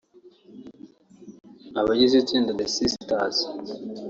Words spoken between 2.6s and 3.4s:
Sisters